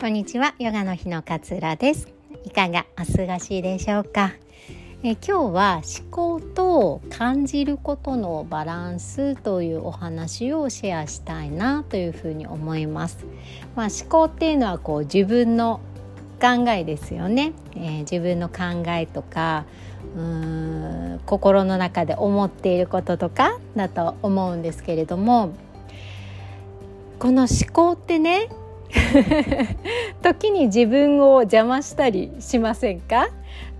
[0.00, 0.54] こんにちは。
[0.60, 2.06] ヨガの日の勝浦です。
[2.44, 4.30] いかがお過ごしでしょうか？
[5.02, 13.26] え今日は思考と感じることのバランスというお話をシェアしたいなというふうに思います、
[13.74, 15.80] まあ、思考っていうのはこう自分の
[16.40, 19.64] 考えですよね、えー、自分の考えとか
[20.14, 25.54] うーん心の中で思っていることとかだと思うんですけれども
[27.18, 28.48] この思考ってね
[30.22, 33.28] 時に自分を邪魔したりしませんか？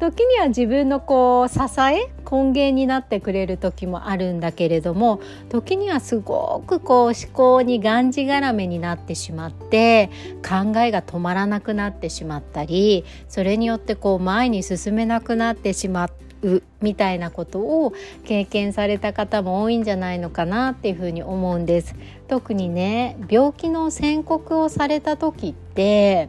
[0.00, 17.92] 時には自分のこう支え根源になってくれる時もあるんだけれども時にはすごくこう思考にがんじがらめになってしまって考えが止まらなくなってしまったりそれによってこう前に進めなくなってしまってうみたいなことを
[18.24, 21.94] 経験された方も多いんじゃないのかなっていうふうに思うんです。
[22.28, 26.28] 特にね病気の宣告をされた時って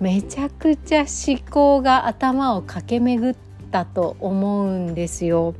[0.00, 3.36] めちゃくちゃ思考が頭を駆け巡っ
[3.70, 5.54] たと思うんですよ。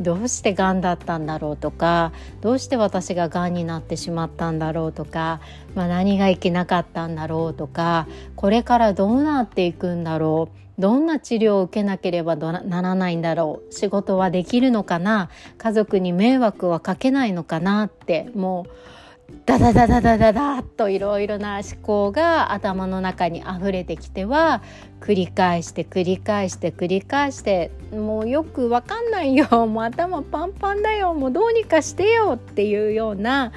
[0.00, 5.40] どうしてがんだったんだろうとかどうして私ががんになってしまったんだろうとか、
[5.74, 15.28] まあ、何がいけなかったんだろうとかこれからどうなっていくんだろうどんな治療を受けなければならないんだろう仕事はできるのかな
[15.58, 18.99] 家族に迷惑はかけないのかなってもう
[19.46, 24.62] ダダダダダダダッといろいろな思考が頭の中に溢れてきては
[25.00, 33.52] 繰り返して繰り返して繰り返してもうよくわかんないよ もう頭パンパンだよもうどうにかしてよっていうような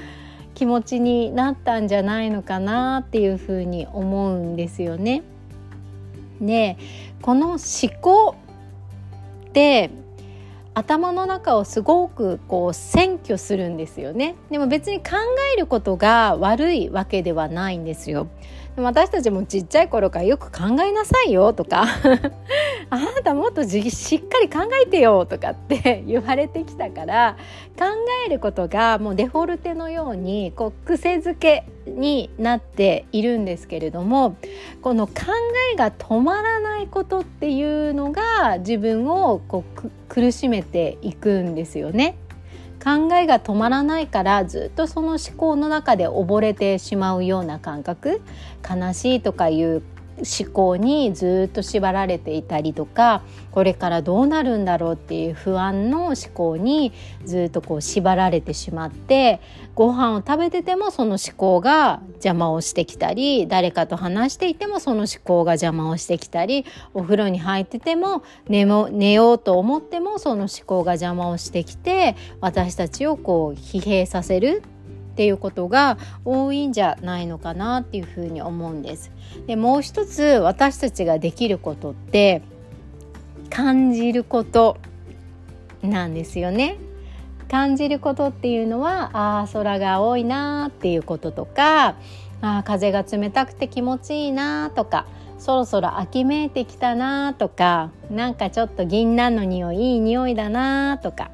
[0.56, 5.24] 気持ちになったんじゃないのかなっていうふうに思うんですよね。
[6.42, 6.78] で
[7.22, 7.60] この思
[8.02, 8.36] 考
[9.48, 9.90] って
[10.76, 14.36] 頭の中をすごくこう占拠するんですよね。
[14.50, 15.12] でも別に考
[15.56, 18.28] えることが悪いわけではないんですよ。
[18.76, 21.84] 私たちもちっちゃい頃からよく考えなさいよとか
[22.90, 27.38] あなたもっとしっかり考えてよとかって言われてきたから
[27.78, 27.86] 考
[28.26, 34.38] えることがもうデフォルテのようにこう癖づけになっているんですけれども
[34.82, 35.14] この考
[35.74, 42.16] えが止まらないことっていうのが自分をこう苦しめていくんですよね。
[42.84, 48.22] 考えが止まらないからずっとその思考の中で溺れてしまうような感覚。
[48.70, 49.82] 悲しいとかいう
[50.18, 56.92] 思考にずっと縛られていたりとかこれからどうなるんだろうっていう不安の思考に
[57.26, 59.42] ずっとこう縛られてしまって
[59.76, 74.64] ご飯を食べててもその思考が邪魔をしてきたり誰かと話していてもその思考が邪魔をしてきたりお風呂に入ってても寝も寝ようと思ってもその思考が邪魔をしてきて私たちをこう疲弊させる
[75.14, 79.12] っていうことが多いんじゃないのかなっていうふうに思うんです。
[79.46, 82.42] でもう一つ私たちができることって
[83.52, 84.78] 感じること
[85.84, 86.78] なんですよね。
[87.48, 91.96] 感じることっていうのはああ空が青いなっていうこととか
[92.42, 95.06] あ風が冷たくて気持ちいいなとか
[95.38, 101.30] そろそろ秋めいてきたなとかなんかちょっと銀杏の匂いいい匂いだなとか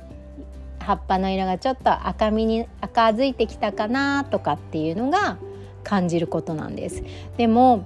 [0.89, 5.37] 葉っぱの色がちょっと赤みに赤づいてきたかなとかっていうのが
[5.83, 7.03] 感じることなんです。
[7.37, 7.85] でも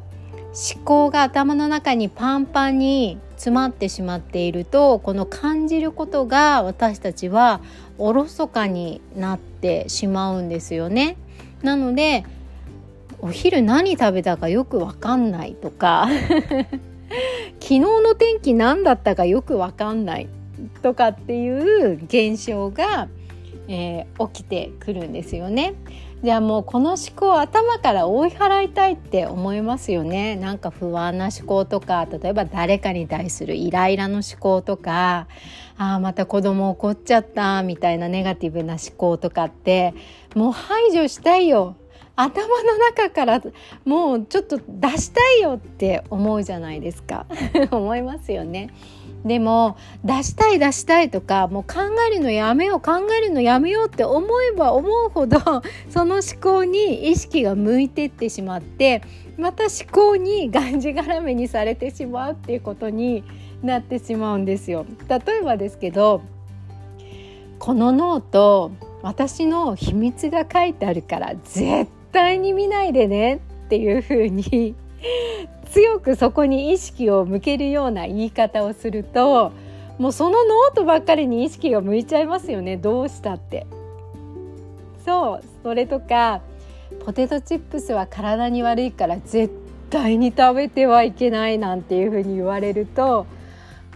[0.78, 7.59] 思考が頭の中にパンパンに詰まってしまっているとこの感じることが私たちは
[7.97, 11.18] おろそかになってしまうんですよね。
[11.62, 12.24] なので
[13.19, 16.08] お昼何食べたかよくわかんないとか。
[17.59, 20.30] 昨日の天気何だったかよくわかんない。
[20.81, 23.08] とかっていう現象が、
[23.68, 25.75] えー、起きてくるんですよね。
[26.24, 35.28] じゃあもうこの思考を頭から追い払いたいって思いますよねなんか不安な思考とか例えば誰かに対するイライラの思考とか
[35.78, 39.94] ああまた子供怒っちゃったみたいなネガティブな思考とかって
[40.34, 41.75] もう排除したいよ
[42.16, 43.42] 頭の中から
[43.86, 47.25] もうちょっと出したいよって思うじゃないですか
[47.72, 48.69] 思いますよね。
[49.25, 55.40] でも出したい出したいとかもう考えるのやめよう考えるのやめようって思えば思うほど
[55.90, 59.02] その思考に意識が向いてってしまって
[59.38, 63.24] また思考にがんじがらめにされてしまうっていうことに
[63.64, 64.86] なってしまうんですよ。
[65.08, 66.22] 例えばですけど
[67.60, 68.72] このノート
[69.02, 74.75] 私の秘密が書いてあるから絶対に見ないでねっていうふうに
[75.74, 79.52] 強くそこに意識を向けるような言い方をすると
[79.98, 82.78] もうそのノートばっかりに意識が向いちゃいますよね。
[82.78, 83.66] どうしたって。
[85.04, 86.42] そうそれとか
[87.04, 89.52] ポテトチップスは体に悪いから絶
[89.90, 93.25] 対に食べてはいけないなんていうふうに言われると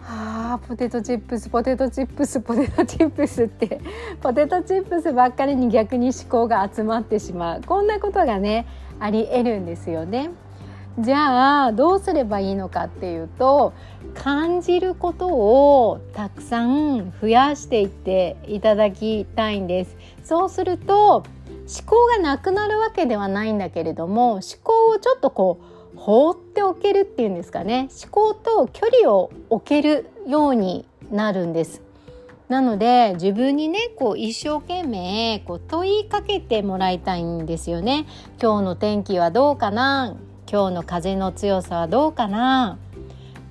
[0.04, 3.80] あポテトチップスポテトチップスポテトチップスって
[4.22, 7.62] ポテトチップスばっかりに逆に思考が集まってしまう。
[7.62, 8.66] こんなことがね
[9.00, 10.32] ありえるんですよね。
[11.00, 13.74] じゃあどうすればいいのかっていうと
[14.16, 19.96] 感じることをたくさん増やしていっていただきたいんです。
[20.24, 21.26] そうすると思
[21.86, 25.60] 考がなくなるわけではないんだけれども思考をちょっとこ
[25.94, 27.90] う放っておけるっていうんですかね。
[28.04, 31.84] 思考と距離を置けるようになるんです。
[32.50, 38.08] なので自分にねこう一生懸命こう問いかけてもらいたいんですよね。
[38.42, 40.16] 今日の天気はどうかな？
[40.50, 42.78] 今日の風の強さはどうかな？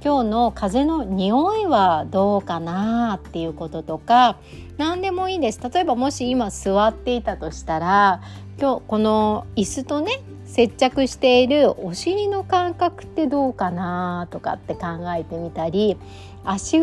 [0.02, 4.38] 今日の風の匂いはどうかなっていうこととか
[4.78, 5.60] 何でもいいです。
[5.60, 8.22] 例えばもし今座っていたとしたら
[8.58, 15.98] 今日この椅子とね接着しているお尻の感覚ってどうかなとかって考えてみたり
[16.44, 16.78] 足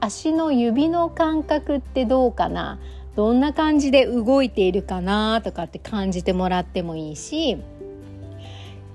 [0.00, 2.78] 足の指の感覚ってどうかな？
[3.16, 7.58] どんな感じで動いているかなとかって感じてもらってもいいし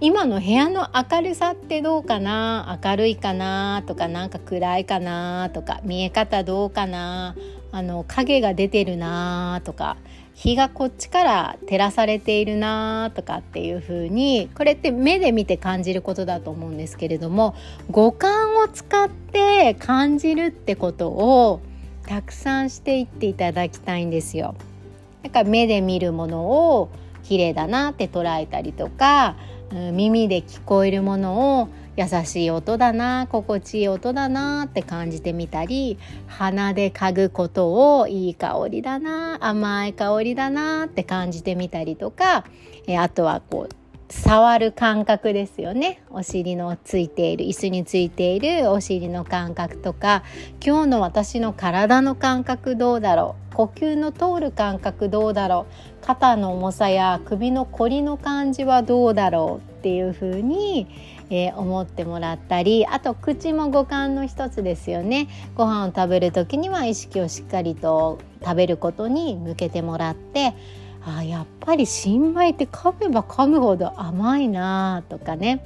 [0.02, 2.78] 今の部屋の明るさってどうかな？
[2.84, 3.82] 明るいかな？
[3.88, 5.50] とかなんか暗いかな？
[5.54, 7.36] とか見え方どうかな？
[7.72, 9.62] あの影が出てるな？
[9.64, 9.96] とか
[10.34, 13.12] 日がこっちから照らされているな？
[13.16, 17.56] とかっていう風にこれって目で見て感じることだと思うんですけれども
[17.90, 21.62] 五感を使って感じるってことを
[22.06, 24.56] たくさんしていっていただきたいんですよ。
[25.24, 26.44] だから目で見るもの
[26.78, 26.90] を
[27.24, 29.38] 綺麗だなって捉えたりとか
[29.72, 35.98] 耳で聞こえるものを優しい音だな心地いい音だなって感じてみたり
[36.28, 42.46] 鼻で嗅ぐことをいい香りだな甘い香りだなって感じてみたりとか
[42.98, 46.02] あとはこう触る感覚ですよね。
[46.10, 50.24] お尻のついている椅子についているお尻の感覚とか
[50.64, 53.56] 今日の私の体の感覚どうだろう。
[53.56, 55.66] 呼吸の通る感覚どうだろ
[56.02, 56.06] う。
[56.06, 59.76] 肩の重さや首のこりの感じはどうだろう。
[59.80, 60.88] っていう風に、
[61.30, 65.28] えー、思ってもらったりあと口も五感の一つですよね。
[65.56, 70.56] ご飯を食べる時には意識をしっかりと食べることに向けてもらって
[71.06, 75.66] あやっぱり新米って噛めば噛むほど甘いなとかね。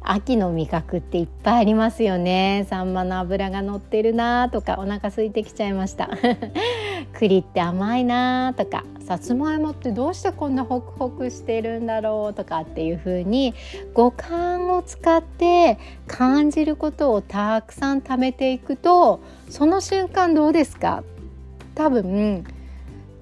[0.00, 2.66] 秋の味覚っていっぱいありますよね。
[2.70, 6.08] サンマの脂が乗ってるなとかお腹空いてきちゃいました。
[7.18, 13.54] 栗って甘いなとかさつまいもってどうしてこんなホクホクしてるんだろうとかっていう風に
[13.92, 19.20] 五感を使って感じることをたくさん貯めていくと
[19.50, 21.02] その瞬間どうですか？
[21.74, 22.44] 多分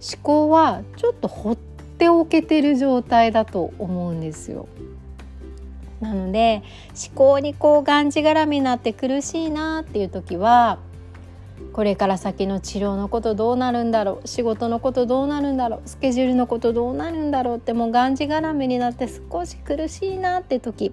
[0.00, 4.68] 思考はちょっと放っておけてる状態だと思うんですよ。
[6.00, 6.62] なので
[7.08, 10.78] 思考にこうがんじがらみになって苦しいなっていう時は
[11.72, 20.92] これから先の治療のことどうなるんだろう仕事のことどうなるんだろうスケジュールのことどうなるんだろうってもうがんじがらめになって少し苦しいなって時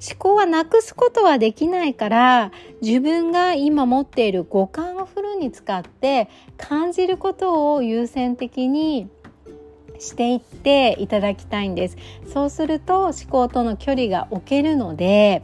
[0.00, 9.08] 思考はなくすことはできないから自分が今持っている五感をフルに使って感じることを優先的に
[9.98, 11.96] していっていただきたいんです。
[12.26, 15.42] そうすると思考との距離が置けるので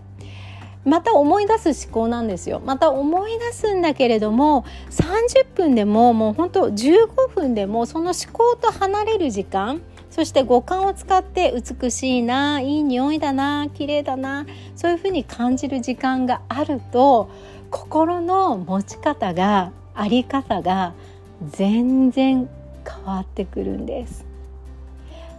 [0.86, 2.62] また思い出す思考なんですよ。
[2.64, 17.28] また思い出すんだけれども30分でももう本当15分でもその思考と離れる時間そして五感を使って美しいないい匂いだな綺麗だなそういうふうに感じる時間があると
[17.70, 20.94] 心の持ち方があり方が
[21.50, 22.48] 全然
[22.88, 24.25] 変わってくるんです。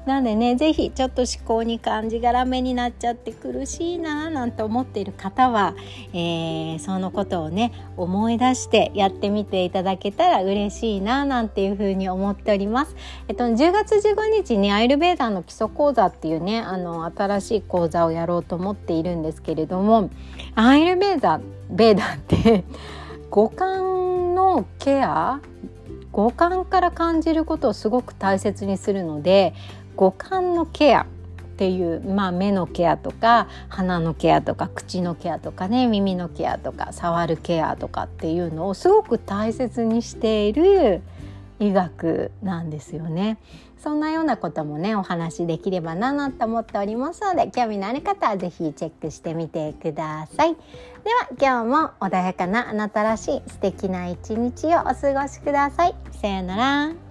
[0.07, 5.75] なんでね是非ちょっと思考に感じがらめになっちゃって苦しいななんて思っている方は、
[6.13, 12.95] えー、そのことをね思い出してやってみていただけたら嬉しいななんていうふうに思っております。
[13.27, 20.09] えっと、10月15日にアイルベーダーの基礎講座っていうねあの新しい講座をやろうと思っているんですけれども
[20.55, 22.63] アイルベーダーベーダーって
[23.29, 25.41] 五感のケア
[26.17, 29.53] 五感から感じることをすごく大切にするので
[29.97, 31.05] 五感のケアっ
[31.57, 41.01] ていう、まあ、目のケアとか鼻のケアとか口のケアとかね耳のケアとか触るケアとかっていうのをすごく大切にしている
[41.59, 43.39] 医学なんですよね。
[43.79, 50.55] そんなようなこともねお話しできればななんて思っておりますので興味のある方は是非チェックしてみてください。
[50.55, 55.95] では今日も穏やかなあなたらしい素敵な一日をお過ごしください。
[56.11, 57.06] さようなら。